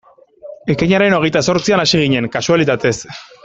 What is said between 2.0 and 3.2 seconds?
ginen, kasualitatez.